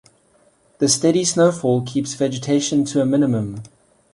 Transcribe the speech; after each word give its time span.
The 0.79 0.87
steady 0.89 1.23
snowfall 1.23 1.85
keeps 1.85 2.15
vegetation 2.15 2.85
to 2.85 3.01
a 3.01 3.05
minimum. 3.05 3.61